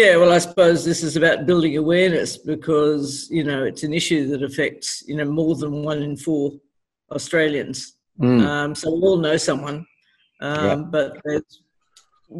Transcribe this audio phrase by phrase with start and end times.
[0.00, 4.26] Yeah, well, I suppose this is about building awareness because you know it's an issue
[4.28, 6.52] that affects you know more than one in four
[7.12, 7.94] Australians.
[8.20, 8.44] Mm.
[8.44, 9.86] Um, so we all know someone,
[10.40, 10.74] um, yeah.
[10.74, 11.62] but there's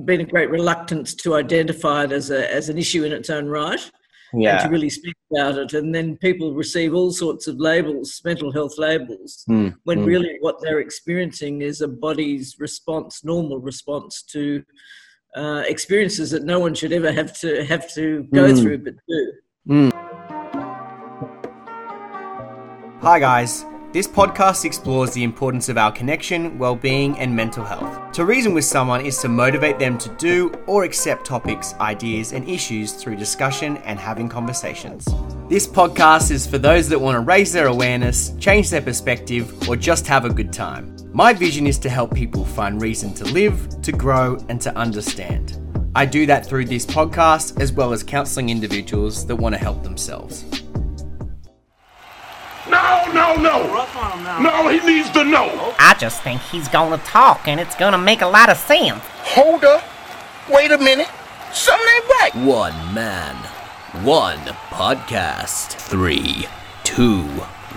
[0.04, 3.46] been a great reluctance to identify it as a as an issue in its own
[3.46, 3.90] right.
[4.36, 4.54] Yeah.
[4.54, 8.50] And to really speak about it, and then people receive all sorts of labels, mental
[8.50, 9.72] health labels, mm.
[9.84, 10.06] when mm.
[10.06, 14.64] really what they're experiencing is a body's response, normal response to
[15.34, 18.60] uh, experiences that no one should ever have to have to go mm.
[18.60, 19.32] through, but do.
[19.68, 19.92] Mm.
[23.02, 23.64] Hi guys.
[23.92, 28.10] This podcast explores the importance of our connection, well-being, and mental health.
[28.14, 32.48] To reason with someone is to motivate them to do or accept topics, ideas, and
[32.48, 35.04] issues through discussion and having conversations.
[35.48, 39.76] This podcast is for those that want to raise their awareness, change their perspective, or
[39.76, 40.93] just have a good time.
[41.16, 45.60] My vision is to help people find reason to live, to grow, and to understand.
[45.94, 49.84] I do that through this podcast as well as counseling individuals that want to help
[49.84, 50.42] themselves.
[52.68, 53.86] No, no, no!
[54.40, 55.76] No, he needs to know!
[55.78, 59.00] I just think he's gonna talk and it's gonna make a lot of sense.
[59.36, 59.84] Hold up!
[60.50, 61.06] Wait a minute!
[61.52, 62.34] Something ain't right!
[62.44, 63.36] One man,
[64.04, 65.74] one podcast.
[65.74, 66.48] Three,
[66.82, 67.28] two,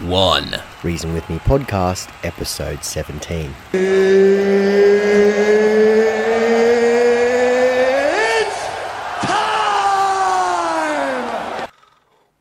[0.04, 0.62] one.
[0.84, 3.54] Reason With Me podcast, episode 17.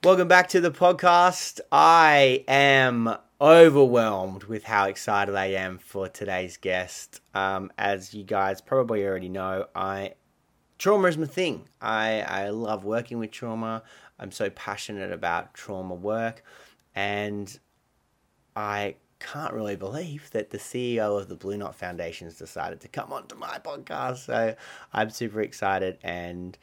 [0.04, 1.60] Welcome back to the podcast.
[1.72, 7.20] I am overwhelmed with how excited I am for today's guest.
[7.34, 10.12] Um, as you guys probably already know, I
[10.78, 11.68] trauma is my thing.
[11.80, 13.82] I, I love working with trauma.
[14.18, 16.42] I'm so passionate about trauma work.
[16.96, 17.56] And
[18.56, 22.88] I can't really believe that the CEO of the Blue Knot Foundation has decided to
[22.88, 24.24] come onto my podcast.
[24.26, 24.54] So
[24.92, 25.98] I'm super excited.
[26.02, 26.56] And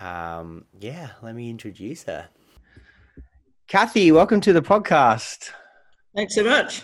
[0.00, 2.28] um, yeah, let me introduce her.
[3.68, 5.50] Kathy, welcome to the podcast.
[6.16, 6.82] Thanks so much.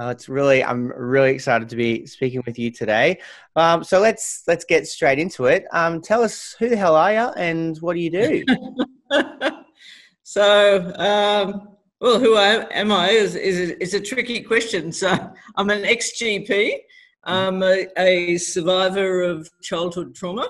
[0.00, 3.20] Uh, it's really, I'm really excited to be speaking with you today.
[3.54, 5.66] Um, so let's let's get straight into it.
[5.72, 8.44] Um, tell us who the hell are you and what do you do?
[10.22, 14.90] so um, well, who am I is, is, is a tricky question.
[14.92, 16.78] So I'm an ex-GP.
[17.24, 20.48] I'm a, a survivor of childhood trauma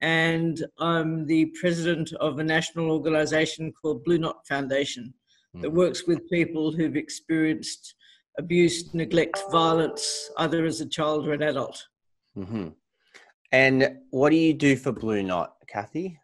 [0.00, 5.12] and I'm the president of a national organisation called Blue Knot Foundation
[5.54, 5.76] that mm-hmm.
[5.76, 7.94] works with people who've experienced
[8.38, 11.84] abuse, neglect, violence, either as a child or an adult.
[12.36, 12.68] Mm-hmm.
[13.50, 16.20] And what do you do for Blue Knot, Kathy?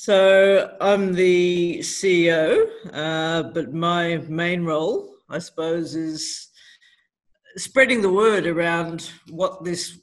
[0.00, 6.50] So I'm the CEO, uh, but my main role, I suppose, is
[7.56, 9.98] spreading the word around what this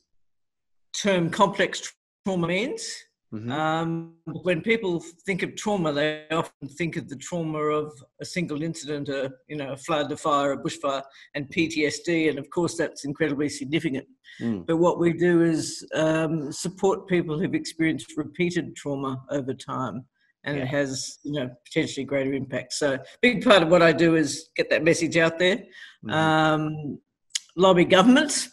[1.01, 1.93] term complex
[2.25, 2.85] trauma means.
[3.35, 3.51] Mm-hmm.
[3.51, 4.13] Um,
[4.43, 7.91] when people think of trauma, they often think of the trauma of
[8.21, 11.03] a single incident, a you know, a flood, a fire, a bushfire,
[11.33, 14.05] and PTSD, and of course that's incredibly significant.
[14.41, 14.65] Mm.
[14.65, 20.05] But what we do is um, support people who've experienced repeated trauma over time,
[20.45, 20.63] and yeah.
[20.63, 22.71] it has you know potentially greater impact.
[22.71, 25.61] So, big part of what I do is get that message out there,
[26.05, 26.13] mm.
[26.13, 26.99] um,
[27.57, 28.49] lobby governments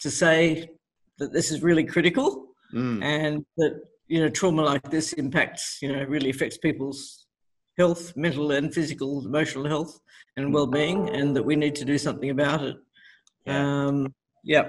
[0.00, 0.70] to say
[1.18, 3.00] that this is really critical, mm.
[3.00, 7.24] and that you know trauma like this impacts you know really affects people's
[7.76, 10.00] health, mental and physical, emotional health
[10.36, 12.76] and well-being, and that we need to do something about it.
[13.46, 13.86] Yeah.
[13.86, 14.68] Um, yeah.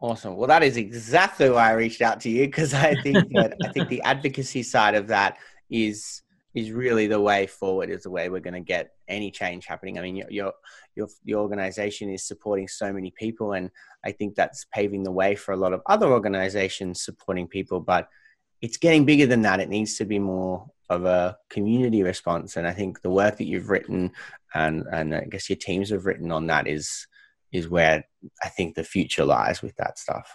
[0.00, 0.36] Awesome.
[0.36, 3.72] Well, that is exactly why I reached out to you because I think that I
[3.72, 5.38] think the advocacy side of that
[5.70, 6.22] is
[6.54, 7.90] is really the way forward.
[7.90, 9.98] Is the way we're going to get any change happening.
[9.98, 10.52] I mean, your your
[10.94, 13.70] your, your organization is supporting so many people, and
[14.04, 17.80] I think that's paving the way for a lot of other organizations supporting people.
[17.80, 18.08] But
[18.64, 19.60] it's getting bigger than that.
[19.60, 23.44] It needs to be more of a community response, and I think the work that
[23.44, 24.12] you've written
[24.54, 27.06] and and I guess your teams have written on that is
[27.52, 28.04] is where
[28.42, 30.28] I think the future lies with that stuff.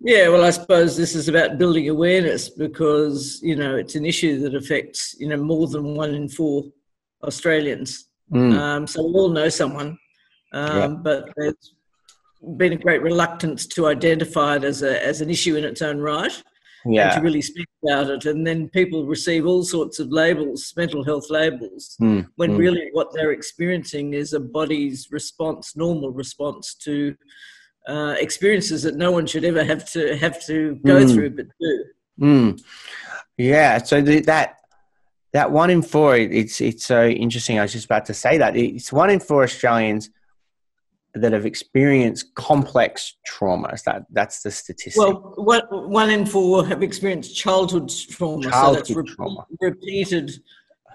[0.00, 4.40] Yeah, well, I suppose this is about building awareness because you know it's an issue
[4.40, 6.64] that affects you know more than one in four
[7.24, 8.06] Australians.
[8.32, 8.58] Mm.
[8.58, 9.98] Um, so we all know someone,
[10.54, 10.86] um, yeah.
[10.88, 11.74] but there's
[12.56, 15.98] been a great reluctance to identify it as a as an issue in its own
[15.98, 16.42] right
[16.84, 17.10] yeah.
[17.10, 18.24] to really speak about it.
[18.26, 22.26] And then people receive all sorts of labels, mental health labels, mm.
[22.36, 22.58] when mm.
[22.58, 27.14] really what they're experiencing is a body's response, normal response to
[27.88, 31.14] uh, experiences that no one should ever have to have to go mm.
[31.14, 31.84] through, but do.
[32.20, 32.62] Mm.
[33.36, 33.78] Yeah.
[33.78, 34.56] So the, that
[35.32, 37.58] that one in four, it's it's so interesting.
[37.58, 40.10] I was just about to say that it's one in four Australians
[41.14, 43.82] that have experienced complex traumas.
[43.84, 44.96] That that's the statistic.
[45.00, 48.50] Well, one, one in four have experienced childhood trauma.
[48.50, 49.46] Childhood so that's trauma.
[49.60, 50.30] repeated,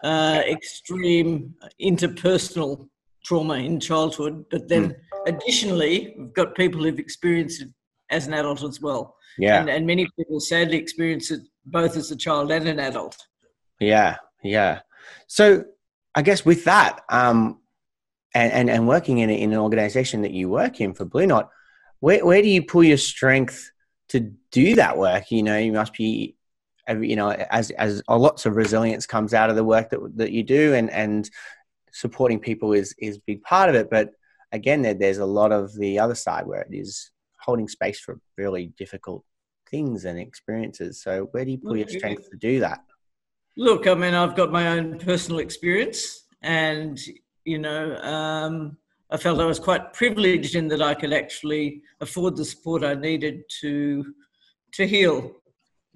[0.03, 2.87] uh, extreme interpersonal
[3.25, 4.45] trauma in childhood.
[4.51, 5.33] But then, Hmm.
[5.33, 7.69] additionally, we've got people who've experienced it
[8.09, 9.15] as an adult as well.
[9.37, 13.17] yeah, And, and many people sadly experience it both as a child and an adult.
[13.79, 14.79] yeah, yeah.
[15.27, 15.65] So
[16.13, 17.59] I guess with that, um,
[18.35, 21.25] and, and, and working in, a, in an organization that you work in for Blue
[21.25, 21.49] Knot,
[22.01, 23.71] where, where do you pull your strength
[24.09, 24.19] to
[24.51, 25.31] do that work?
[25.31, 26.35] You know, you must be,
[26.87, 30.43] you know, as, as lots of resilience comes out of the work that, that you
[30.43, 31.29] do and, and
[31.91, 33.89] supporting people is, is a big part of it.
[33.89, 34.11] But
[34.51, 38.19] again, there, there's a lot of the other side where it is holding space for
[38.37, 39.23] really difficult
[39.69, 41.01] things and experiences.
[41.01, 42.81] So where do you pull your strength to do that?
[43.55, 46.99] Look, I mean, I've got my own personal experience, and
[47.45, 48.77] you know, um,
[49.11, 52.95] I felt I was quite privileged in that I could actually afford the support I
[52.95, 54.13] needed to
[54.73, 55.31] to heal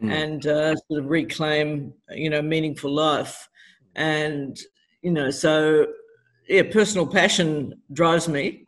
[0.02, 0.12] Mm.
[0.14, 3.50] and uh, sort of reclaim, you know, meaningful life.
[3.96, 4.58] And
[5.02, 5.88] you know, so
[6.48, 8.64] yeah, personal passion drives me,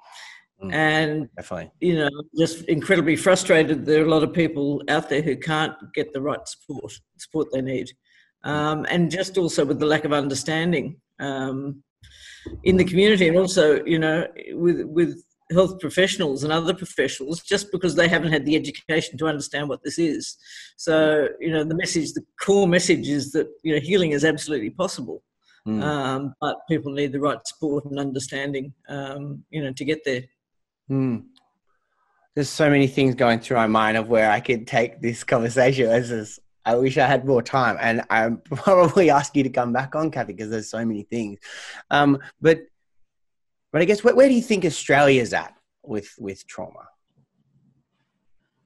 [0.61, 0.73] Mm.
[0.73, 1.71] and Definitely.
[1.79, 3.85] you know, just incredibly frustrated.
[3.85, 7.47] There are a lot of people out there who can't get the right support, support
[7.51, 7.89] they need,
[8.43, 11.81] um, and just also with the lack of understanding um,
[12.63, 17.71] in the community, and also, you know, with with health professionals and other professionals, just
[17.71, 20.37] because they haven't had the education to understand what this is.
[20.77, 24.69] So, you know, the message, the core message is that you know, healing is absolutely
[24.69, 25.23] possible.
[25.67, 25.83] Mm.
[25.83, 30.23] Um, but people need the right support and understanding, um, you know, to get there.
[30.87, 31.17] Hmm.
[32.33, 35.87] There's so many things going through my mind of where I could take this conversation.
[35.89, 39.73] as just, I wish I had more time, and I probably ask you to come
[39.73, 41.39] back on, Kathy, because there's so many things.
[41.89, 42.61] Um, but,
[43.71, 46.87] but I guess where, where do you think Australia's at with with trauma?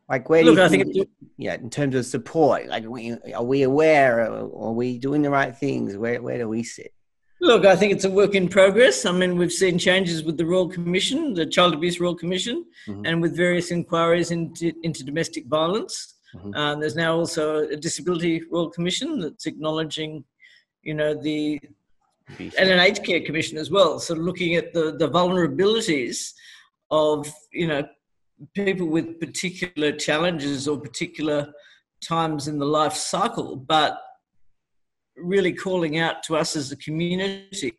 [0.08, 3.18] Like where do you I think, think yeah, in terms of support, like are we,
[3.34, 4.22] are we aware?
[4.22, 5.98] Are we doing the right things?
[5.98, 6.94] Where where do we sit?
[7.42, 9.06] Look, I think it's a work in progress.
[9.06, 13.02] I mean, we've seen changes with the Royal Commission, the Child Abuse Royal Commission, Mhm.
[13.06, 16.15] and with various inquiries into, into domestic violence.
[16.33, 16.56] Mhm.
[16.56, 20.24] Um, there's now also a Disability Royal Commission that's acknowledging,
[20.83, 21.60] you know, the
[22.39, 24.00] and an aged care commission as well.
[24.00, 26.33] So looking at the the vulnerabilities
[26.92, 27.88] of you know
[28.54, 31.54] people with particular challenges or particular
[32.04, 34.01] times in the life cycle, but
[35.16, 37.72] really calling out to us as a community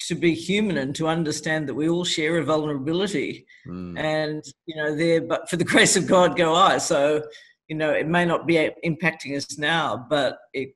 [0.00, 3.98] to be human and to understand that we all share a vulnerability Mm.
[3.98, 7.22] and you know there but for the grace of god go i so
[7.68, 10.74] you know it may not be impacting us now but it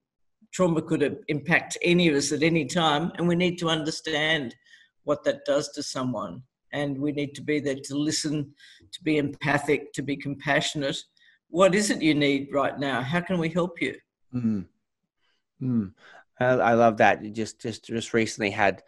[0.53, 4.55] trauma could impact any of us at any time and we need to understand
[5.05, 6.43] what that does to someone
[6.73, 8.53] and we need to be there to listen
[8.93, 10.97] to be empathic to be compassionate
[11.49, 13.95] what is it you need right now how can we help you
[14.35, 14.67] Mm.
[15.63, 15.93] Mm.
[16.41, 17.25] I, I love that.
[17.25, 18.83] You just just just recently had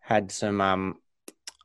[0.00, 1.00] had some um,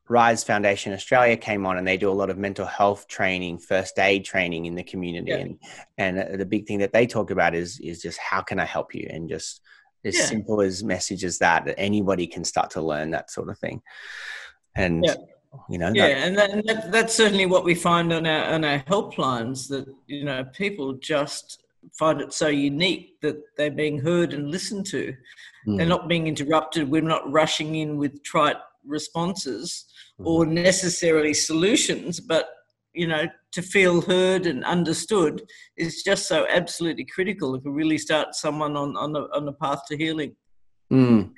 [0.09, 3.99] Rise Foundation Australia came on, and they do a lot of mental health training, first
[3.99, 5.37] aid training in the community, Yeah.
[5.37, 5.59] and
[5.97, 8.65] and uh, the big thing that they talk about is is just how can I
[8.65, 9.61] help you, and just
[10.03, 10.25] as Yeah.
[10.25, 13.81] simple as messages that that anybody can start to learn that sort of thing,
[14.75, 15.15] and Yeah.
[15.69, 18.45] you know, yeah that- and, that, and that, that's certainly what we find on our
[18.55, 21.63] on our helplines that you know people just
[21.97, 25.15] find it so unique that they're being heard and listened to
[25.65, 25.87] they're Mm.
[25.87, 29.85] not being interrupted we're not rushing in with trite responses
[30.19, 32.49] or necessarily solutions but
[32.93, 35.43] you know to feel heard and understood
[35.77, 39.53] is just so absolutely critical if we really start someone on on the on the
[39.53, 40.35] path to healing
[40.91, 41.31] Mm,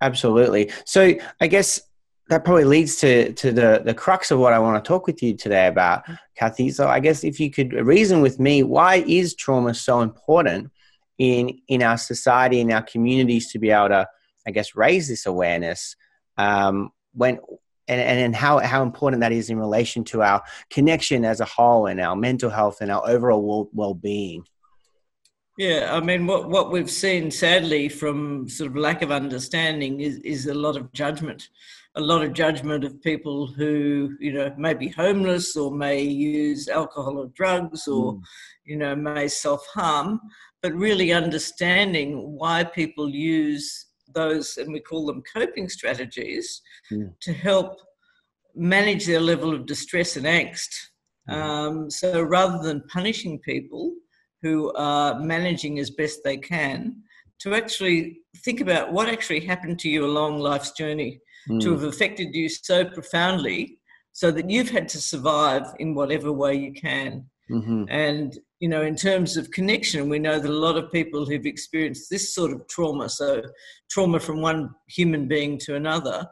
[0.00, 0.70] absolutely.
[0.84, 1.80] So I guess
[2.28, 5.22] that probably leads to to the the crux of what I want to talk with
[5.22, 6.04] you today about,
[6.36, 6.70] Kathy.
[6.70, 10.70] So I guess if you could reason with me, why is trauma so important
[11.18, 14.08] in in our society in our communities to be able to,
[14.46, 15.96] I guess, raise this awareness
[16.36, 17.38] um, when.
[17.86, 21.44] And, and, and how, how important that is in relation to our connection as a
[21.44, 24.46] whole and our mental health and our overall well being.
[25.56, 30.16] Yeah, I mean, what, what we've seen sadly from sort of lack of understanding is,
[30.18, 31.48] is a lot of judgment,
[31.94, 36.68] a lot of judgment of people who, you know, may be homeless or may use
[36.68, 38.18] alcohol or drugs or,
[38.64, 40.20] you know, may self harm,
[40.60, 47.12] but really understanding why people use those, and we call them coping strategies, Mm.
[47.20, 47.80] to help
[48.54, 50.72] manage their level of distress and angst.
[51.28, 53.94] Um, so rather than punishing people,
[54.42, 56.94] who are managing as best they can
[57.38, 61.18] to actually think about what actually happened to you along life's journey
[61.48, 61.72] to Mm.
[61.72, 63.78] have affected you so profoundly
[64.12, 67.24] so that you've had to survive in whatever way you can.
[67.50, 67.84] Mm-hmm.
[67.88, 71.44] And, you know, in terms of connection, we know that a lot of people who've
[71.44, 73.42] experienced this sort of trauma, so
[73.90, 76.26] trauma from one human being to another,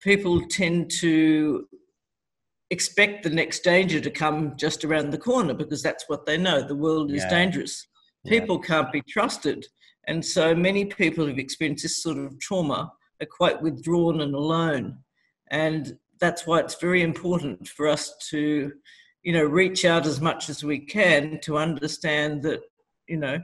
[0.00, 1.66] people tend to
[2.70, 6.62] expect the next danger to come just around the corner because that's what they know.
[6.62, 7.30] The world is Yeah.
[7.30, 7.88] dangerous.
[8.22, 8.38] Yeah.
[8.38, 9.66] People can't be trusted.
[10.06, 14.98] And so many people who've experienced this sort of trauma are quite withdrawn and alone.
[15.50, 18.72] And that's why it's very important for us to,
[19.22, 22.60] you know, reach out as much as we can to understand that,
[23.08, 23.38] you know,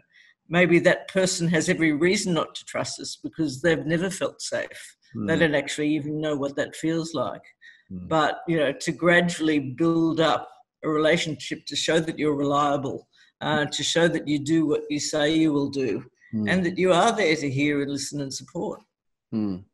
[0.48, 4.96] maybe that person has every reason not to trust us because they've never felt safe.
[5.14, 5.38] They Mm.
[5.40, 7.42] don't actually even know what that feels like.
[7.92, 8.08] Mm.
[8.08, 10.50] But, you know, to gradually build up
[10.84, 13.08] a relationship to show that you're reliable,
[13.40, 16.04] uh, to show that you do what you say you will do,
[16.34, 16.50] Mm.
[16.50, 18.80] and that you are there to hear and listen and support.
[19.34, 19.64] Mm.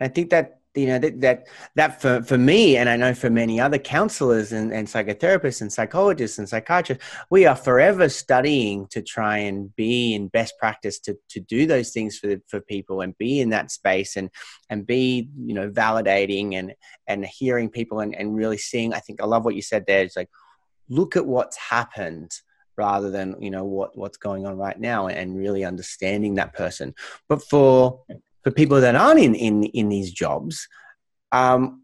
[0.00, 3.30] I think that you know that that, that for, for me and I know for
[3.30, 9.02] many other counselors and, and psychotherapists and psychologists and psychiatrists, we are forever studying to
[9.02, 13.16] try and be in best practice to, to do those things for for people and
[13.18, 14.30] be in that space and
[14.70, 16.74] and be you know validating and
[17.06, 20.02] and hearing people and, and really seeing I think I love what you said there.
[20.02, 20.30] It's like
[20.88, 22.32] look at what's happened
[22.76, 26.94] rather than you know what what's going on right now and really understanding that person.
[27.28, 28.02] But for
[28.46, 30.68] for people that aren't in in, in these jobs,
[31.32, 31.82] um,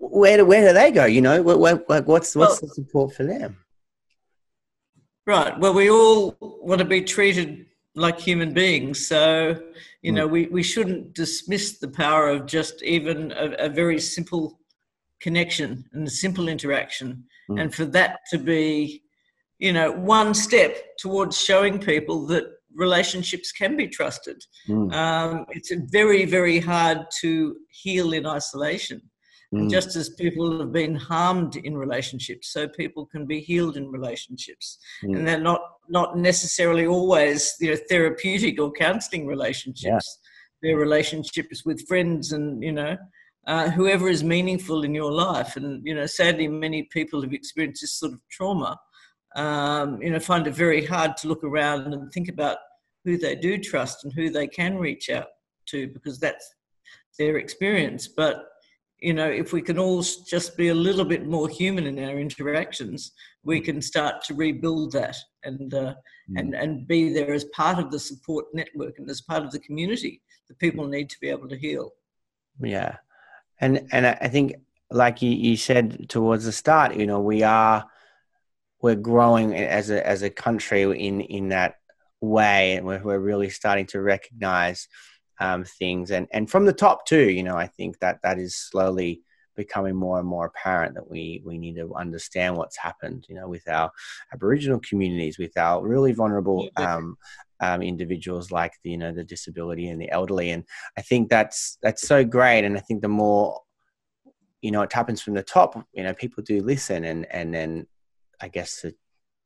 [0.00, 1.04] where do where do they go?
[1.04, 3.58] You know, what, what, like what's what's Well- the support for them?
[5.26, 5.58] Right.
[5.58, 7.66] Well, we all want to be treated
[7.96, 9.08] like human beings.
[9.08, 9.60] So,
[10.02, 14.60] you know, we, we shouldn't dismiss the power of just even a, a very simple
[15.20, 17.24] connection and a simple interaction.
[17.48, 17.60] Mm.
[17.62, 19.02] And for that to be,
[19.58, 24.38] you know, one step towards showing people that relationships can be trusted.
[24.68, 29.00] Mm, Um, it's very, very hard to heal in isolation.
[29.54, 33.86] mm, just as people have been harmed in relationships so people can be healed in
[33.98, 34.66] relationships.
[35.04, 35.16] Mm.
[35.16, 35.62] and they're not
[35.98, 40.06] not necessarily always you know therapeutic or counseling relationships.
[40.60, 42.96] They're relationships with friends and you know
[43.52, 45.52] uh, whoever is meaningful in your life.
[45.60, 48.72] And you know sadly many people who've experienced this sort of trauma
[49.34, 52.58] um, you know find it very hard to look around and think about
[53.04, 55.26] who they do trust and who they can reach out
[55.66, 56.54] to because that's
[57.18, 58.08] their experience.
[58.08, 58.44] But
[59.00, 62.18] you know, if we can all just be a little bit more human in our
[62.18, 63.12] interactions,
[63.42, 65.94] we can start to rebuild that and uh,
[66.36, 69.58] and and be there as part of the support network and as part of the
[69.58, 71.90] community that people need to be able to heal.
[72.60, 72.96] Yeah,
[73.60, 74.54] and and I I think
[74.90, 77.84] like you, you said towards the start, you know, we are
[78.84, 81.76] we're growing as a as a country in in that
[82.20, 84.88] way, and we're we're really starting to recognize
[85.40, 87.30] um, things, and and from the top too.
[87.30, 89.22] You know, I think that that is slowly
[89.56, 93.24] becoming more and more apparent that we we need to understand what's happened.
[93.26, 93.90] You know, with our
[94.34, 96.68] Aboriginal communities, with our really vulnerable.
[96.76, 97.16] Um,
[97.60, 100.64] um, individuals like the you know the disability and the elderly and
[100.98, 103.62] I think that's that's so great, and I think the more
[104.60, 107.86] you know it happens from the top, you know, people do listen, and and then
[108.40, 108.94] I guess to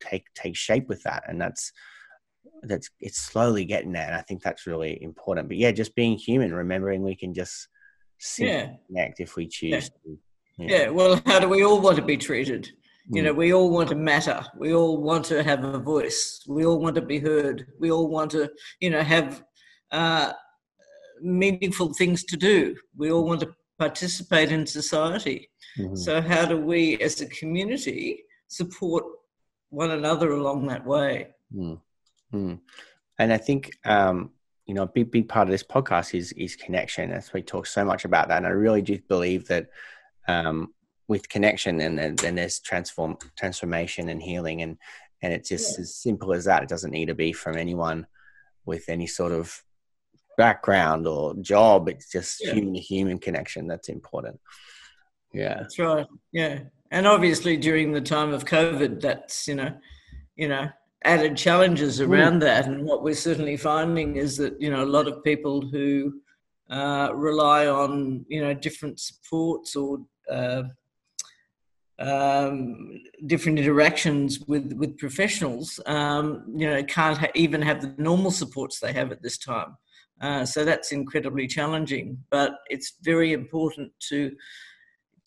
[0.00, 1.73] take take shape with that, and that's
[2.62, 5.49] that's it's slowly getting there, and I think that's really important.
[5.49, 7.68] But yeah, just being human, remembering we can just
[8.38, 8.73] Yeah.
[8.87, 9.90] connect if we choose.
[9.90, 10.18] to.
[10.59, 10.88] Yeah.
[10.90, 12.68] Well, how do we all want to be treated?
[13.11, 13.25] You Mm.
[13.26, 14.45] know, we all want to matter.
[14.59, 16.42] We all want to have a voice.
[16.49, 17.66] We all want to be heard.
[17.78, 19.42] We all want to, you know, have
[19.92, 20.33] uh,
[21.23, 22.76] meaningful things to do.
[22.97, 25.49] We all want to participate in society.
[25.78, 25.97] Mhm.
[25.97, 29.04] So, how do we as a community support
[29.70, 31.28] one another along that way?
[31.54, 31.80] Mm.
[32.32, 32.60] Mm.
[33.18, 34.30] And I think um,
[34.66, 37.10] you know a big big part of this podcast is is connection.
[37.10, 39.68] That's we talk so much about that, and I really do believe that
[40.26, 40.74] um,
[41.08, 44.76] with connection and then, then there's transform transformation and healing, and
[45.22, 46.62] and it's just as simple as that.
[46.62, 48.06] It doesn't need to be from anyone
[48.66, 49.62] with any sort of
[50.36, 51.88] background or job.
[51.88, 52.52] It's just Yeah.
[52.54, 54.38] human to human connection that's important.
[55.32, 55.54] Yeah.
[55.60, 56.06] That's right.
[56.32, 56.60] Yeah.
[56.90, 59.75] And obviously during the time of COVID, that's, you know,
[60.37, 60.68] you know,
[61.04, 62.66] added challenges around that.
[62.66, 66.21] And what we're certainly finding is that, you know, a lot of people who
[66.71, 69.99] uh, rely on, you know, different supports or
[70.30, 70.62] uh,
[71.99, 78.30] um, different interactions with, with professionals, um, you know, can't ha- even have the normal
[78.30, 79.76] supports they have at this time.
[80.21, 84.33] Uh, so that's incredibly challenging, but it's very important to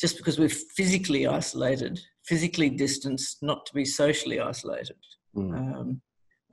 [0.01, 4.97] just because we're physically isolated, physically distanced, not to be socially isolated.
[5.35, 5.53] Mm.
[5.77, 6.01] Um,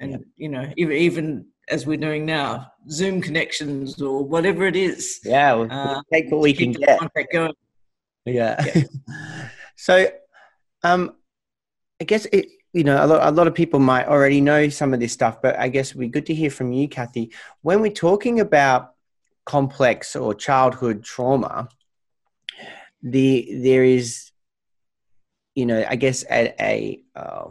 [0.01, 0.17] and Yeah.
[0.37, 5.55] you know, even, even as we're doing now, Zoom connections or whatever it is, Yeah.
[5.55, 7.01] We'll, Uh, take what we can get.
[7.33, 7.55] going.
[8.27, 8.63] Yeah.
[9.77, 10.11] so,
[10.83, 11.17] um,
[12.01, 14.93] I guess it, you know, a lot, a lot of people might already know some
[14.93, 17.33] of this stuff, but I guess it'd be good to hear from you, Kathy.
[17.63, 18.93] When we're talking about
[19.47, 21.69] complex or childhood trauma,
[23.03, 24.31] the there is,
[25.55, 27.51] you know, I guess a, a uh,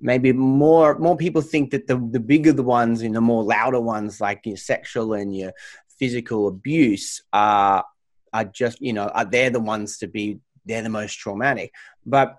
[0.00, 3.80] maybe more more people think that the the bigger the ones and the more louder
[3.80, 5.52] ones, like your sexual and your
[5.98, 7.84] physical abuse, are
[8.32, 11.72] are just you know are they're the ones to be they're the most traumatic,
[12.06, 12.36] but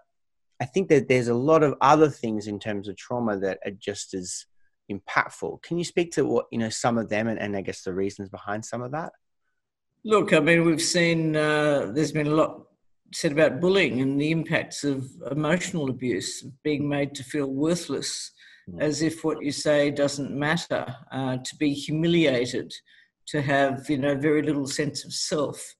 [0.59, 3.71] I think that there's a lot of other things in terms of trauma that are
[3.71, 4.45] just as
[4.89, 5.61] impactful.
[5.63, 7.93] Can you speak to what you know some of them and, and I guess the
[7.93, 9.11] reasons behind some of that?
[10.05, 12.61] Look, I mean, we've seen uh, there's been a lot
[13.13, 18.31] said about bullying and the impacts of emotional abuse, being made to feel worthless,
[18.69, 18.79] mm.
[18.81, 22.71] as if what you say doesn't matter, uh, to be humiliated,
[23.27, 25.75] to have you know very little sense of self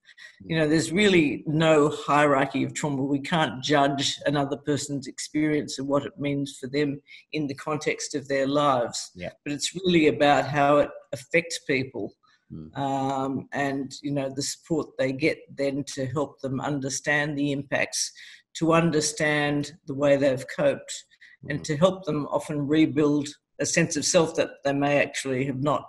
[0.45, 5.87] you know there's really no hierarchy of trauma we can't judge another person's experience and
[5.87, 7.01] what it means for them
[7.33, 9.29] in the context of their lives yeah.
[9.43, 12.13] but it's really about how it affects people
[12.51, 12.77] mm.
[12.77, 18.11] um, and you know the support they get then to help them understand the impacts
[18.53, 21.05] to understand the way they've coped
[21.43, 21.51] mm.
[21.51, 23.27] and to help them often rebuild
[23.59, 25.85] a sense of self that they may actually have not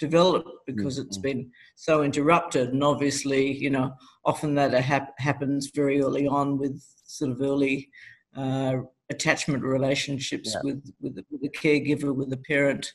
[0.00, 1.06] developed because mm-hmm.
[1.06, 2.70] it's been so interrupted.
[2.70, 3.92] And obviously, you know,
[4.24, 7.88] often that hap- happens very early on with sort of early
[8.36, 8.78] uh,
[9.10, 10.60] attachment relationships yeah.
[10.64, 12.92] with, with, with a caregiver, with a parent.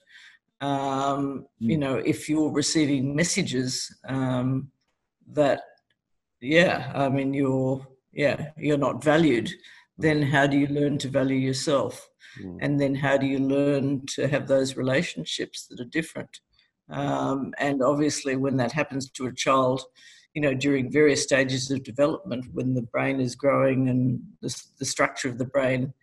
[0.61, 1.45] Um.
[1.59, 4.69] You know, if you're receiving messages um,
[5.31, 5.61] that,
[6.41, 9.49] yeah, I mean, you're, yeah, you're not valued,
[9.97, 12.07] then how do you learn to value yourself?
[12.41, 12.57] Mm.
[12.61, 16.41] And then how do you learn to have those relationships that are different?
[16.89, 19.81] Um, and obviously, when that happens to a child,
[20.33, 24.85] you know, during various stages of development, when the brain is growing and the, the
[24.85, 25.93] structure of the brain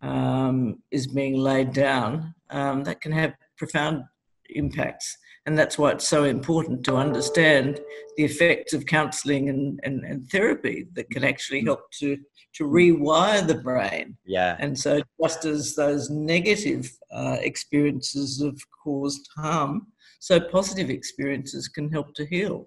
[0.00, 4.02] um, is being laid down, um, that can have profound
[4.50, 5.16] impacts.
[5.46, 7.80] And that's why it's so important to understand
[8.16, 12.16] the effects of counseling and, and, and therapy that can actually help to,
[12.56, 14.16] to rewire the brain.
[14.24, 14.56] Yeah.
[14.58, 19.86] And so, just as those negative uh, experiences have caused harm,
[20.18, 22.66] so positive experiences can help to heal.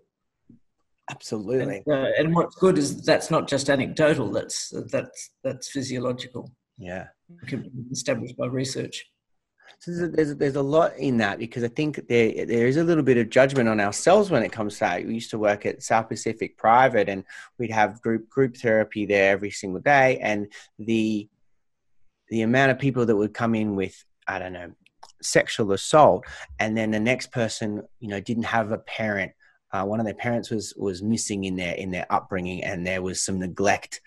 [1.10, 1.84] Absolutely.
[1.86, 4.32] And, uh, and what's good is that's not just anecdotal.
[4.32, 6.52] That's that's that's physiological.
[6.78, 7.06] Yeah,
[7.92, 9.06] established by research.
[9.80, 13.04] So there's there's a lot in that because I think there there is a little
[13.04, 15.06] bit of judgment on ourselves when it comes to that.
[15.06, 17.24] We used to work at South Pacific Private, and
[17.58, 20.48] we'd have group group therapy there every single day, and
[20.80, 21.28] the
[22.30, 24.72] the amount of people that would come in with I don't know
[25.22, 26.26] sexual assault
[26.60, 29.32] and then the next person you know didn't have a parent
[29.76, 33.02] uh, one of their parents was was missing in their in their upbringing and there
[33.02, 34.00] was some neglect.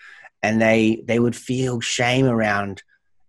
[0.42, 2.82] And they they would feel shame around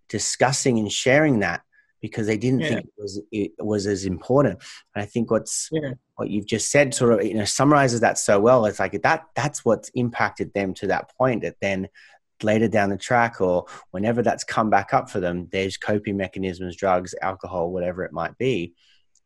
[0.07, 1.61] discussing and sharing that
[2.01, 2.69] because they didn't yeah.
[2.69, 4.61] think it was it was as important
[4.95, 5.91] and i think what's yeah.
[6.15, 9.25] what you've just said sort of you know summarizes that so well it's like that
[9.35, 11.87] that's what's impacted them to that point that then
[12.43, 16.75] later down the track or whenever that's come back up for them, there's coping mechanisms,
[16.75, 18.73] drugs, alcohol, whatever it might be.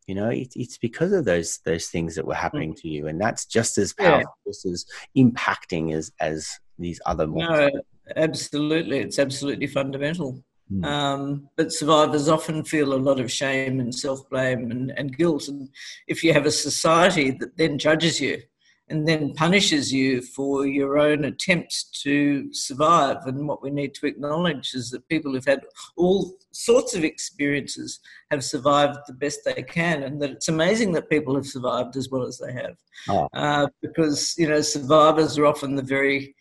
[0.08, 2.82] You know, it, it's because of those those things that were happening mm.
[2.82, 4.50] to you, and that's just as powerful, yeah.
[4.50, 4.86] just as
[5.18, 7.26] impacting as as these other.
[7.26, 7.70] No,
[8.18, 10.44] absolutely, it's absolutely fundamental.
[10.74, 10.86] Mm.
[10.86, 15.48] Um, but survivors often feel a lot of shame and self blame and, and guilt,
[15.48, 15.70] and
[16.08, 18.42] if you have a society that then judges you
[18.90, 23.18] and then punishes you for your own attempts to survive.
[23.26, 25.62] And what we need to acknowledge is that people who've had
[25.96, 31.10] all sorts of experiences have survived the best they can, and that it's amazing that
[31.10, 32.76] people have survived as well as they have.
[33.10, 33.28] Oh.
[33.34, 36.36] Uh, because, you know, survivors are often the very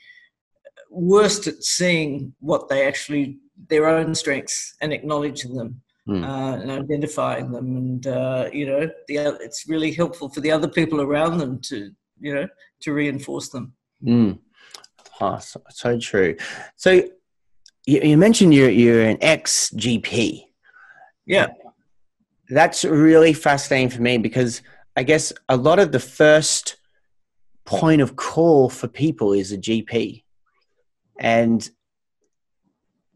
[0.91, 5.83] worst at seeing what they actually, their own strengths, and acknowledging them.
[6.09, 6.25] Mm.
[6.25, 10.67] Uh, and identifying them, and uh, you know, the, it's really helpful for the other
[10.67, 12.49] people around them to you know,
[12.81, 13.75] to reinforce them.
[14.03, 14.39] Mm.
[15.21, 16.37] Oh, so, so, true.
[16.77, 17.03] So
[17.85, 20.45] you, you mentioned you're, you're an ex GP.
[21.27, 21.49] Yeah.
[22.49, 24.63] That's really fascinating for me because
[24.97, 26.77] I guess a lot of the first
[27.65, 30.23] point of call for people is a GP.
[31.19, 31.69] And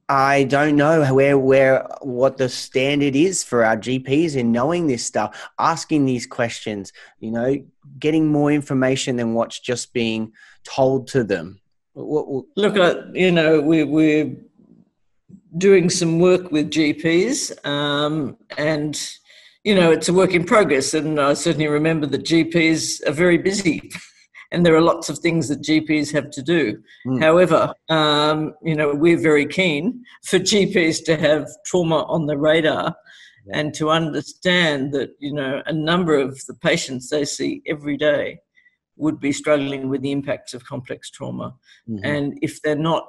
[0.09, 5.05] I don't know where where what the standard is for our GPs in knowing this
[5.05, 7.57] stuff, asking these questions, you know,
[7.99, 11.61] getting more information than what's just being told to them.
[11.95, 12.77] Look,
[13.15, 14.37] you know, we, we're
[15.57, 19.01] doing some work with GPs, um, and
[19.65, 20.95] you know, it's a work in progress.
[20.95, 23.91] And I certainly remember that GPs are very busy.
[24.53, 26.83] and there are lots of things that GPs have to do.
[27.07, 27.21] Mm.
[27.21, 32.95] However, um, you know, we're very keen for GPs to have trauma on the radar
[33.53, 38.39] and to understand that, you know, a number of the patients they see every day
[38.97, 41.55] would be struggling with the impacts of complex trauma.
[41.89, 42.01] Mhm.
[42.03, 43.07] And if they're not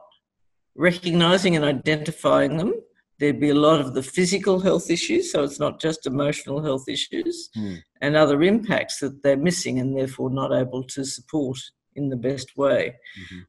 [0.76, 2.74] recognizing and identifying them,
[3.20, 6.88] there'd be a lot of the physical health issues, so it's not just emotional health
[6.88, 7.78] issues, Mm.
[8.02, 11.58] and other impacts that they're missing and therefore not able to support
[11.96, 12.96] in the best way.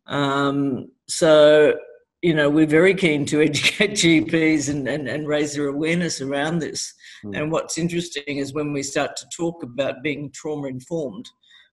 [0.07, 1.75] Um, so,
[2.23, 6.59] you know, we're very keen to educate GPs and, and, and raise their awareness around
[6.61, 6.95] this.
[7.25, 7.37] Mm.
[7.37, 11.29] And what's interesting is when we start to talk about being trauma informed,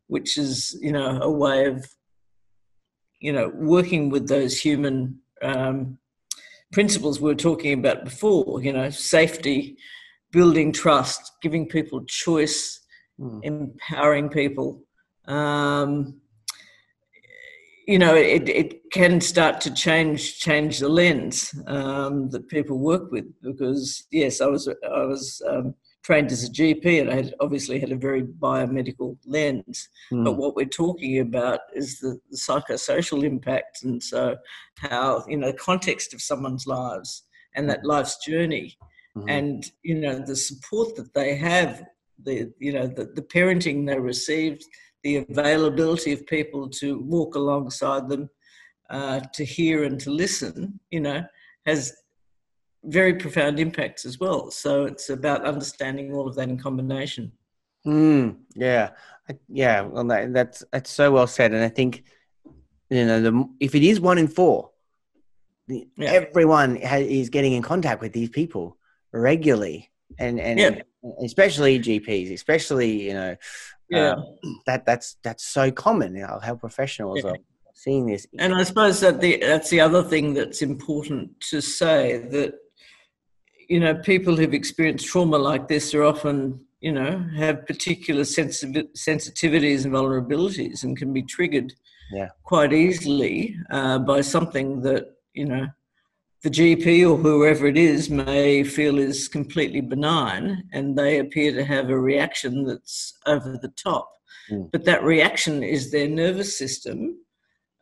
[0.08, 1.88] which is, you know, a way of,
[3.22, 5.98] you know, working with those human um,
[6.72, 9.78] principles we were talking about before, you know, safety,
[10.32, 12.82] building trust, giving people choice,
[13.20, 13.40] Mm.
[13.44, 14.84] empowering people.
[15.26, 16.20] Um,
[17.88, 23.12] you know, it, it can start to change change the lens um, that people work
[23.12, 27.34] with because yes, I was I was um, trained as a GP and I had
[27.40, 29.90] obviously had a very biomedical lens.
[30.12, 30.38] But Mm.
[30.38, 34.38] what we're talking about is the, the psychosocial impact, and so
[34.78, 37.24] how you know the context of someone's lives
[37.56, 38.78] and that life's journey,
[39.18, 39.30] Mhm.
[39.38, 41.72] and you know the support that they have,
[42.28, 44.64] the you know the, the parenting they received,
[45.04, 48.30] the availability of people to walk alongside them,
[48.92, 51.20] uh, to hear and to listen, you know,
[51.66, 51.82] has
[52.88, 54.52] very profound impacts as well.
[54.52, 57.32] So it's about understanding all of that in combination.
[57.86, 58.92] Mm, yeah,
[59.30, 59.82] I- yeah.
[59.82, 62.04] Well, that, that's that's so well said, and I think
[62.90, 64.72] you know the if it is one in four,
[65.68, 66.12] the, Yeah.
[66.14, 68.78] everyone ha- is getting in contact with these people
[69.12, 70.82] regularly, and and Yeah.
[71.24, 73.36] especially GPs, especially you know,
[73.90, 74.14] Yeah.
[74.14, 74.26] um,
[74.66, 76.16] that that's that's so common.
[76.16, 77.32] You know, health professionals Yeah.
[77.32, 77.38] are
[77.76, 78.26] seeing this.
[78.40, 82.56] And I suppose that the that's the other thing that's important to say that
[83.70, 88.90] you know people who've experienced trauma like this are often you know have particular sensitiv-
[88.96, 91.74] sensitivities and vulnerabilities and can be triggered
[92.12, 92.30] Yeah.
[92.44, 95.68] quite easily uh, by something that you know
[96.44, 101.66] the GP or whoever it is may feel is completely benign and they appear to
[101.66, 104.08] have a reaction that's over the top.
[104.52, 104.70] Mm.
[104.72, 107.18] But that reaction is their nervous system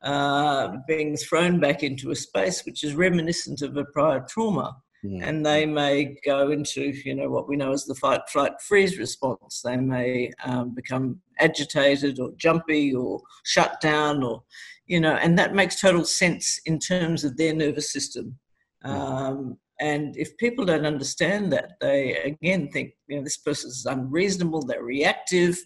[0.02, 4.78] uh, being thrown back into a space which is reminiscent of a prior trauma.
[5.04, 5.22] Mm.
[5.22, 8.98] And they may go into, you know, what we know as the fight, flight, freeze
[8.98, 9.62] response.
[9.64, 14.44] They may um, become agitated or jumpy or shut down, or,
[14.88, 18.38] you know, and that makes total sense in terms of their nervous system.
[18.86, 23.86] Um, and if people don't understand that, they again think, you know, this person is
[23.90, 25.58] unreasonable, they're reactive.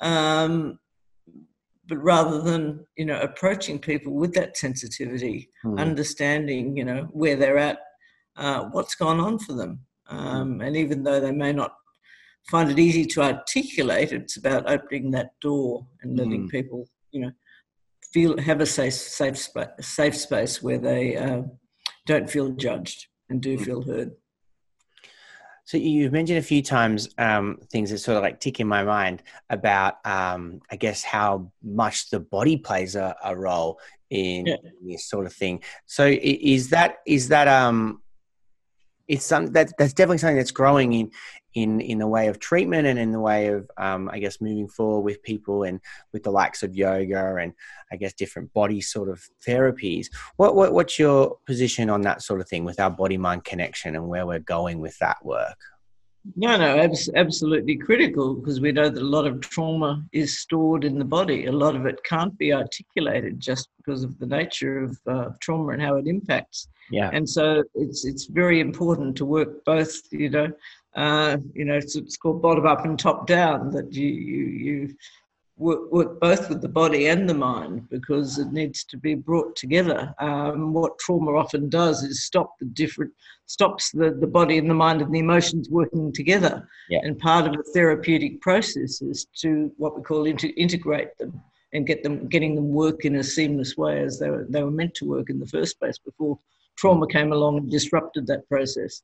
[0.00, 0.78] Um,
[1.88, 5.78] but rather than you know approaching people with that sensitivity Mm.
[5.78, 7.78] understanding you know where they're at
[8.36, 11.74] uh, what's gone on for them um, and even though they may not
[12.50, 16.50] find it easy to articulate it's about opening that door and letting Mm.
[16.50, 17.32] people you know
[18.12, 21.42] feel have a safe safe space safe space where they uh,
[22.06, 24.12] don't feel judged and do feel heard
[25.64, 28.84] So you've mentioned a few times um, things that sort of like tick in my
[28.84, 34.56] mind about, um, I guess, how much the body plays a, a role in Yeah.
[34.80, 35.64] this sort of thing.
[35.86, 38.00] So is that is that um,
[39.08, 41.10] it's some that that's definitely something that's growing in
[41.54, 44.68] in in the way of treatment and in the way of um, I guess moving
[44.68, 45.80] forward with people and
[46.12, 47.52] with the likes of yoga and
[47.90, 50.08] I guess different body sort of therapies.
[50.36, 53.94] What, what what's your position on that sort of thing with our body mind connection
[53.94, 55.58] and where we're going with that work?
[56.34, 60.84] No, no, abs- absolutely critical because we know that a lot of trauma is stored
[60.84, 61.46] in the body.
[61.46, 65.72] A lot of it can't be articulated just because of the nature of uh, trauma
[65.72, 66.68] and how it impacts.
[66.90, 67.10] Yeah.
[67.12, 69.94] And so it's it's very important to work both.
[70.10, 70.52] You know,
[70.96, 73.70] uh, you know, it's, it's called bottom up and top down.
[73.70, 74.96] That you you you
[75.56, 79.56] work, work both with the body and the mind because it needs to be brought
[79.56, 80.14] together.
[80.18, 83.12] Um, what trauma often does is stop the different
[83.46, 86.68] stops the, the body and the mind and the emotions working together.
[86.88, 87.00] Yeah.
[87.02, 91.40] And part of the therapeutic process is to what we call inter- integrate them
[91.72, 94.70] and get them getting them work in a seamless way as they were, they were
[94.70, 96.38] meant to work in the first place before
[96.76, 99.02] trauma came along and disrupted that process.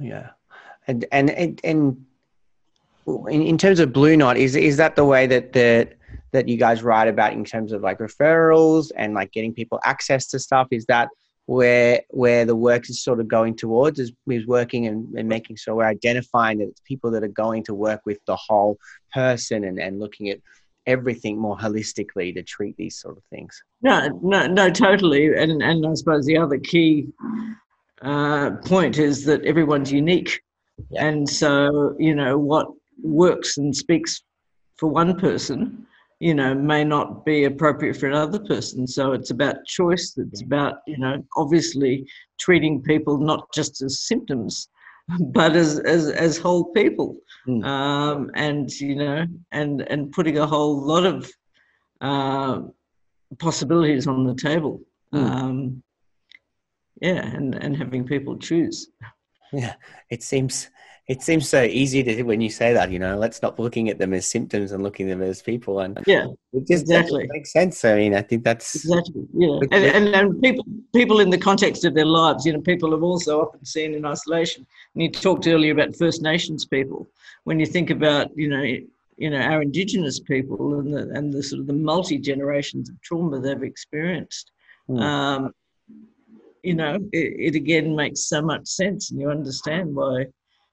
[0.00, 0.30] Yeah,
[0.86, 2.06] and and and, and
[3.30, 5.94] in, in terms of Blue Knot, is is that the way that that
[6.32, 10.26] that you guys write about in terms of like referrals and like getting people access
[10.28, 10.68] to stuff?
[10.70, 11.08] Is that
[11.46, 13.98] where where the work is sort of going towards?
[13.98, 17.64] Is is working and, and making sure we're identifying that it's people that are going
[17.64, 18.76] to work with the whole
[19.12, 20.38] person and and looking at
[20.86, 23.62] everything more holistically to treat these sort of things.
[23.82, 25.34] No, no, no, totally.
[25.34, 27.08] And and I suppose the other key
[28.02, 30.40] uh, point is that everyone's unique,
[30.90, 31.06] Yeah.
[31.06, 32.68] and so you know what
[33.02, 34.22] works and speaks
[34.76, 35.86] for one person,
[36.20, 38.86] you know, may not be appropriate for another person.
[38.86, 40.14] So it's about choice.
[40.16, 42.06] It's about you know, obviously
[42.40, 44.68] treating people not just as symptoms,
[45.20, 47.64] but as as as whole people, Mm.
[47.64, 51.30] um, and you know, and and putting a whole lot of
[52.02, 52.60] uh,
[53.38, 54.82] possibilities on the table.
[55.14, 55.30] Mm.
[55.30, 55.82] Um,
[57.00, 58.88] yeah, and, and having people choose.
[59.52, 59.74] Yeah,
[60.10, 60.68] it seems
[61.08, 62.90] it seems so easy to when you say that.
[62.90, 65.80] You know, let's stop looking at them as symptoms and looking at them as people,
[65.80, 67.26] and Yeah, it just Exactly.
[67.26, 67.84] doesn't sense.
[67.84, 69.26] I mean, I think that's exactly.
[69.32, 72.90] Yeah, and, and and people people in the context of their lives, you know, people
[72.92, 74.66] have also often seen in isolation.
[74.94, 77.08] And you talked earlier about First Nations people.
[77.44, 81.42] When you think about, you know, you know, our Indigenous people and the and the
[81.42, 84.52] sort of the multi generations of trauma they've experienced.
[84.90, 85.00] Mm.
[85.00, 85.54] Um,
[86.62, 90.26] you know, it, it again makes so much sense, and you understand why,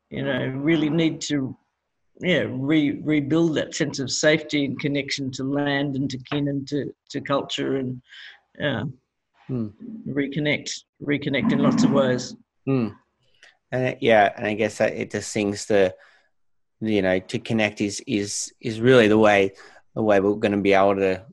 [0.10, 1.56] you know, really need to,
[2.22, 6.68] yeah, re, rebuild that sense of safety and connection to land and to kin and
[6.68, 8.02] to, to culture and,
[8.60, 8.84] yeah,
[9.48, 9.68] Hmm.
[10.08, 10.72] reconnect,
[11.04, 12.36] reconnect in lots of ways.
[12.68, 12.96] Mm.
[13.72, 15.94] And it- yeah, and I guess that it just sings the,
[16.82, 19.52] you know, to connect is is is really the way
[19.94, 21.24] the way we're going to be able to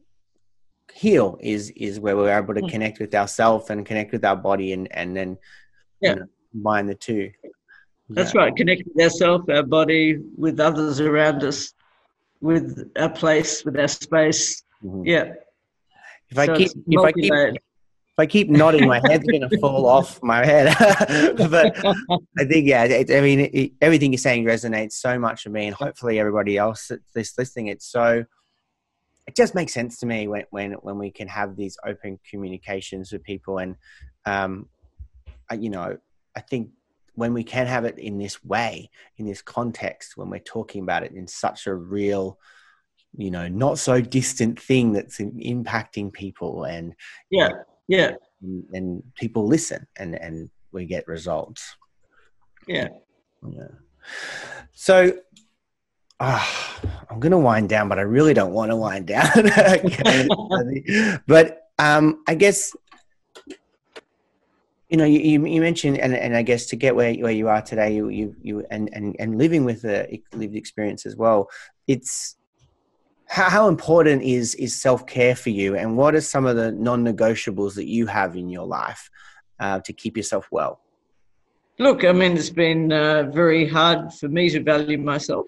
[0.93, 2.71] heal is is where we're able to Mm.
[2.71, 5.39] connect with ourselves and connect with our body and and then
[6.03, 6.11] Yeah.
[6.11, 7.33] you know, combine the two.
[8.15, 8.43] That's Yeah.
[8.43, 8.57] right.
[8.57, 11.73] Connect with ourselves, our body, with others around us,
[12.41, 14.63] with our place, with our space.
[14.85, 15.07] Mhm.
[15.07, 15.35] Yeah.
[16.31, 19.59] If I So keep if I keep if I keep nodding, my head's going to
[19.59, 20.75] fall off my head.
[21.51, 21.75] but
[22.39, 25.67] I think, yeah, it, I mean, it, everything you're saying resonates so much with me,
[25.67, 27.69] and hopefully everybody else that's this listening.
[27.69, 28.25] It's so,
[29.27, 33.13] it just makes sense to me when when when we can have these open communications
[33.13, 33.77] with people, and
[34.27, 34.69] um,
[35.51, 35.97] I, you know,
[36.37, 36.71] I think
[37.15, 41.03] when we can have it in this way, in this context, when we're talking about
[41.03, 42.39] it in such a real,
[43.17, 46.95] you know, not so distant thing that's impacting people and
[47.31, 47.51] Yeah.
[47.89, 48.13] Yeah.
[48.43, 51.77] and, and people listen and and we get results
[52.67, 52.89] Yeah.
[53.47, 53.67] yeah
[54.73, 55.13] so
[56.19, 59.31] ah, i'm gonna wind down but i really don't want to wind down
[61.27, 62.75] but um i guess
[64.93, 67.63] you know you, you, mentioned and, and i guess to get where, where you are
[67.63, 71.49] today you you, you and, and and living with the lived experience as well
[71.89, 72.37] it's
[73.27, 77.75] how, how important is is self-care for you and what are some of the non-negotiables
[77.75, 79.09] that you have in your life
[79.61, 80.79] uh, to keep yourself well
[81.79, 85.47] Look, I mean, it's been uh, very hard for me to value myself.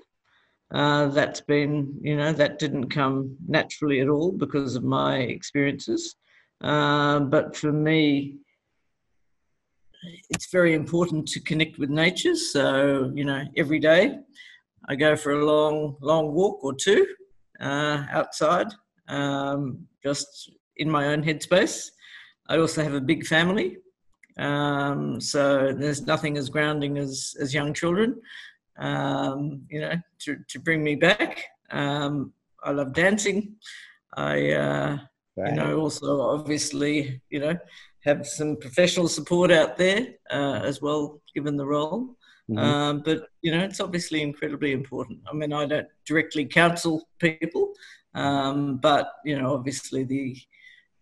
[0.73, 6.17] Uh, that's been, you know, that didn't come naturally at all because of my experiences.
[6.63, 8.39] Uh, but for me,
[10.31, 12.35] it's very important to connect with nature.
[12.35, 14.19] So, you know, every day
[14.89, 17.07] I go for a long, long walk or two
[17.61, 18.69] uh, outside,
[19.09, 21.91] um, just in my own headspace.
[22.49, 23.79] I also have a big family.
[24.37, 28.21] Um, so there's nothing as grounding as, as young children,
[28.79, 31.45] um, you know, to, to bring me back.
[31.71, 33.57] Um, I love dancing.
[34.17, 34.99] I, uh,
[35.37, 37.57] you know, also obviously, you know,
[38.05, 42.17] have some professional support out there uh, as well, given the role.
[42.51, 42.59] Mhm.
[42.59, 45.21] Um, but you know, it's obviously incredibly important.
[45.31, 47.73] I mean, I don't directly counsel people,
[48.15, 50.37] um, but you know, obviously the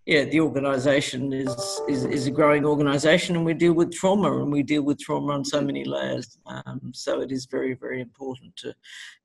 [0.07, 1.55] yeah, the organisation is,
[1.89, 5.33] is is a growing organisation, and we deal with trauma, and we deal with trauma
[5.33, 6.39] on so many layers.
[6.47, 8.75] Um, so it is very, very important to,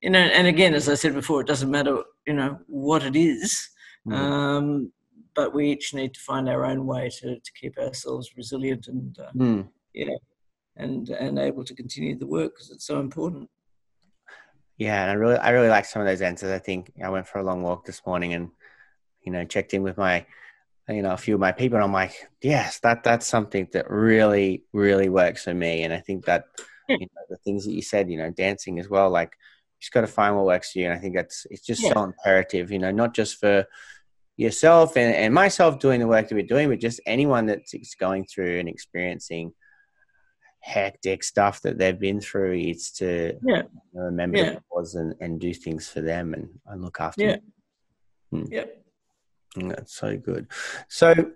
[0.02, 0.20] you know.
[0.20, 3.70] And again, as I said before, it doesn't matter, you know, what it is,
[4.08, 4.14] Mhm.
[4.14, 4.92] um,
[5.38, 9.18] but we each need to find our own way to, to keep ourselves resilient and
[9.20, 9.70] uh, Mm.
[9.94, 10.16] yeah,
[10.76, 13.50] and and able to continue the work because it's so important.
[14.78, 16.52] Yeah, and I really, I really like some of those answers.
[16.52, 18.50] I think I went for a long walk this morning, and
[19.22, 20.26] you know, checked in with my,
[20.90, 23.90] you know, a few of my people, and I'm like, yes, that that's something that
[23.90, 25.84] really, really works for me.
[25.84, 26.46] And I think that,
[26.90, 29.94] you know, the things that you said, you know, dancing as well, like you just
[29.94, 30.86] got to find what works for you.
[30.86, 33.66] And I think that's it's just so imperative, you know, not just for
[34.38, 38.26] yourself and, and myself doing the work that we're doing, but just anyone that's going
[38.26, 39.52] through and experiencing
[40.60, 42.54] hectic stuff that they've been through.
[42.54, 43.64] is to Yeah.
[43.94, 44.60] remember Yeah.
[44.72, 47.38] cause and, and do things for them and, and look after Yeah.
[48.32, 48.48] them.
[48.52, 48.84] Yep.
[49.58, 50.48] Mm, That's so good.
[50.88, 51.32] So,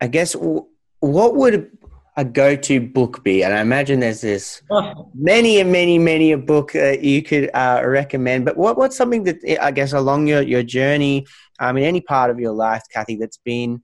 [0.00, 1.76] I guess what would
[2.16, 3.42] a go-to book be?
[3.42, 4.62] And I imagine there's this
[5.14, 8.44] many and many many a book that you could uh, recommend.
[8.44, 11.26] But what what's something that I guess along your your journey,
[11.58, 13.82] um, in any part of your life, Kathy, that's been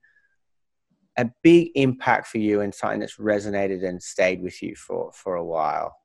[1.17, 5.35] a big impact for you and something that's resonated and stayed with you for for
[5.37, 5.97] a while.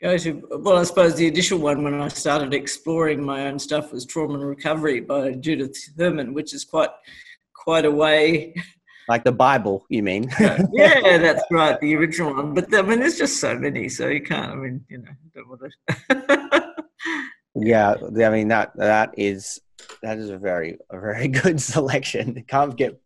[0.00, 3.92] go to well, I suppose the initial one when I started exploring my own stuff
[3.92, 6.90] was Trauma and Recovery by Judith Herman, which is quite
[7.54, 8.54] quite a way.
[9.08, 10.30] Like the Bible, you mean?
[10.40, 12.52] yeah, that's right, the original one.
[12.52, 14.52] But I mean, there's just so many, so you can't.
[14.52, 16.74] I mean, you know, don't want to.
[17.54, 17.94] yeah,
[18.26, 19.58] I mean that that is
[20.02, 22.44] that is a very a very good selection.
[22.46, 23.00] Can't get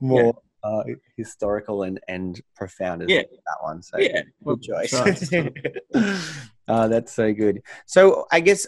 [0.00, 0.82] more uh,
[1.16, 3.22] historical and and profound as Yeah.
[3.22, 3.82] that one.
[3.82, 4.90] So yeah, well, good choice.
[4.90, 6.20] that's right.
[6.66, 7.62] uh, that's so good.
[7.86, 8.66] So I guess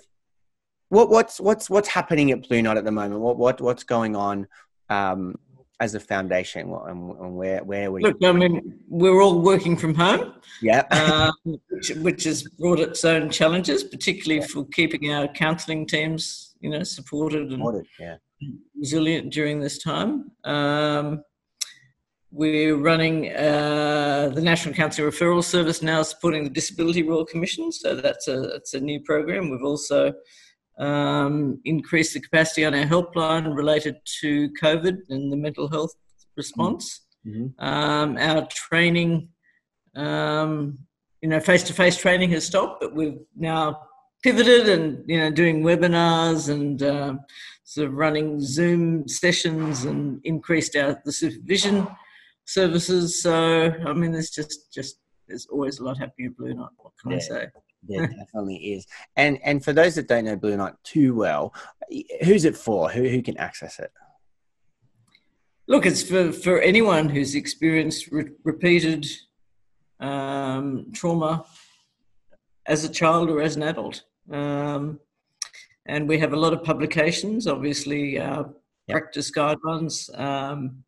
[0.88, 3.20] what what's what's what's happening at Blue Knot at the moment?
[3.20, 4.46] What what what's going on
[4.88, 5.34] um,
[5.80, 8.02] as a foundation, and, and where where we?
[8.02, 10.34] Look, I mean, we're all working from home.
[10.62, 16.54] yeah, um, which, which has brought its own challenges, particularly for keeping our counselling teams,
[16.60, 18.16] you know, supported and yeah,
[18.78, 20.30] resilient during this time.
[20.44, 21.22] Um,
[22.32, 27.70] we're running uh, the National Counselling Referral Service now, supporting the Disability Royal Commission.
[27.70, 29.50] So that's a that's a new program.
[29.50, 30.12] We've also
[30.78, 35.94] um, increased the capacity on our helpline related to COVID and the mental health
[36.36, 37.00] response.
[37.26, 37.54] Mhm.
[37.58, 39.28] Um, our training,
[39.94, 40.78] um,
[41.22, 43.80] you know, face-to-face training has stopped, but we've now
[44.22, 47.20] pivoted and you know doing webinars and um,
[47.64, 51.86] sort of running Zoom sessions and increased our the supervision
[52.44, 53.22] services.
[53.22, 56.72] So I mean, there's just just there's always a lot happening at Blue Knot.
[56.78, 57.46] What can I say?
[57.88, 58.86] There definitely is.
[59.16, 61.54] And and for those that don't know Blue Knot too well,
[62.24, 62.90] who's it for?
[62.90, 63.90] Who who can access it?
[65.68, 69.04] Look, it's for, for anyone who's experienced re- repeated
[69.98, 71.44] um, trauma
[72.66, 74.04] as a child or as an adult.
[74.30, 75.00] Um,
[75.86, 77.46] and we have a lot of publications.
[77.46, 78.52] Obviously, our
[78.88, 78.94] Yep.
[78.94, 80.84] practice guidelines, um,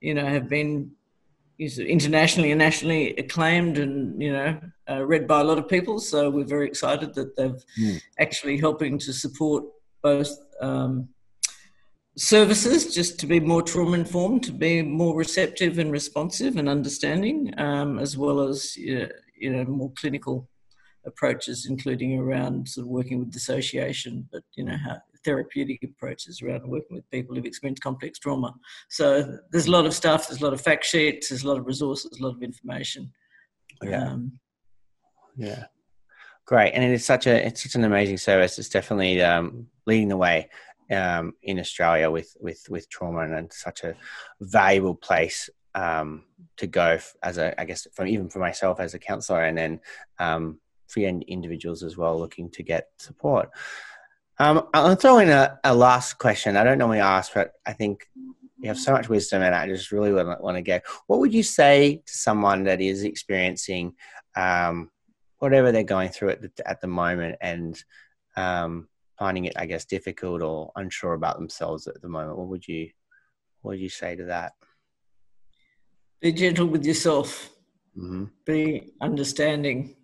[0.00, 0.92] you know, have been
[1.58, 5.98] is internationally and nationally acclaimed and you know uh, read by a lot of people.
[5.98, 7.96] So we're very excited that they've Hmm.
[8.18, 9.64] actually helping to support
[10.02, 11.08] both um,
[12.16, 17.52] services just to be more trauma informed, to be more receptive and responsive and understanding,
[17.58, 19.08] um, as well as you
[19.42, 20.48] know more clinical
[21.06, 26.66] approaches, including around sort of working with dissociation, but you know how therapeutic approaches around
[26.66, 28.54] working with people who've experienced complex trauma.
[28.88, 31.58] So there's a lot of stuff, there's a lot of fact sheets, there's a lot
[31.58, 33.10] of resources, a lot of information.
[33.82, 34.04] Yeah.
[34.04, 34.38] Um,
[35.36, 35.64] Yeah,
[36.46, 38.58] great, and it is such a it's such an amazing service.
[38.58, 40.48] It's definitely um, leading the way
[40.90, 43.96] um, in Australia with with with trauma, and it's such a
[44.40, 46.24] valuable place um,
[46.56, 49.80] to go as a I guess from even for myself as a counsellor, and then
[50.18, 53.50] um, for individuals as well looking to get support.
[54.38, 56.56] Um, I'll throw in a, a last question.
[56.56, 58.06] I don't normally ask, but I think
[58.58, 60.80] you have so much wisdom, and I just really want, want to go.
[61.06, 63.94] What would you say to someone that is experiencing
[64.36, 64.90] um,
[65.38, 67.82] whatever they're going through at the, at the moment and
[68.36, 72.38] um, finding it, I guess, difficult or unsure about themselves at the moment?
[72.38, 72.90] What would you
[73.62, 74.52] what would you say to that?
[76.24, 77.50] be gentle with yourself.
[77.94, 79.94] hmm be understanding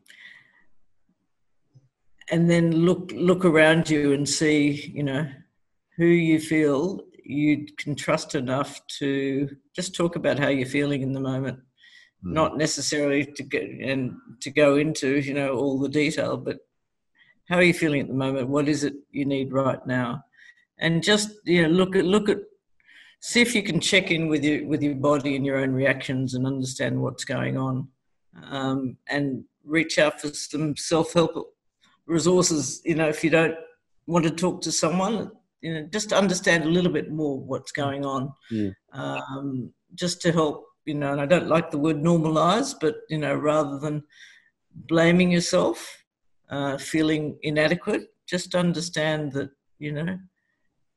[2.31, 5.27] and then look look around you and see you know
[5.97, 11.13] who you feel you can trust enough to just talk about how you're feeling in
[11.13, 11.59] the moment.
[12.23, 16.59] Not necessarily to get and to go into you know all the detail but
[17.49, 18.49] how are you feeling at the moment?
[18.49, 20.25] What is it you need right now?
[20.79, 22.39] And just you know look at look at
[23.21, 26.35] see if you can check in with your with your body and your own reactions
[26.35, 27.89] and understand what's going on.
[28.49, 31.55] Um, and reach out for some self-help
[32.11, 33.55] resources you know if you don't
[34.07, 35.31] want to talk to someone
[35.63, 38.23] you know just understand a little bit more what's going on
[38.93, 43.19] um, just to help you know and i don't like the word normalize but you
[43.19, 44.03] know rather than
[44.93, 45.79] blaming yourself
[46.51, 50.19] uh, feeling inadequate just understand that you know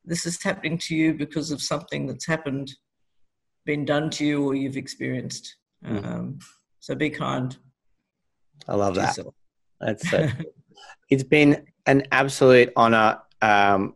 [0.06, 2.68] this is happening to you because of something that's happened
[3.66, 6.06] been done to you or you've experienced Mm.
[6.06, 6.40] um,
[6.80, 7.58] so be kind
[8.70, 9.08] I love that.
[9.18, 9.36] yourself.
[9.82, 10.30] That's so.
[11.10, 13.20] It's been an absolute honor.
[13.42, 13.96] Um,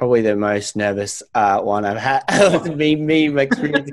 [0.00, 2.74] probably the most nervous uh, one I've had.
[2.76, 3.92] me, me, McCready,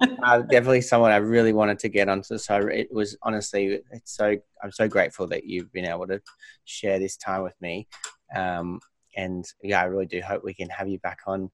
[0.22, 2.38] uh, definitely someone I really wanted to get onto.
[2.38, 6.22] So it was honestly, it's so I'm so grateful that you've been able to
[6.64, 7.88] share this time with me.
[8.34, 8.78] Um,
[9.16, 11.50] and yeah, I really do hope we can have you back on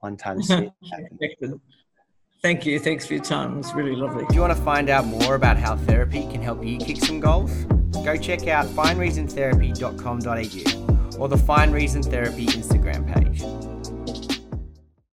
[0.00, 0.70] one time soon.
[2.42, 2.78] Thank you.
[2.78, 3.54] Thanks for your time.
[3.54, 4.26] It was really lovely.
[4.26, 7.18] Do you want to find out more about how therapy can help you kick some
[7.18, 7.66] goals?
[8.04, 13.42] go check out findreasontherapy.com.au or the Find Reason Therapy Instagram page.